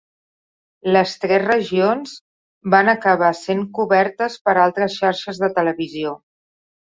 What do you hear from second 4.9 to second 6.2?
xarxes de televisió.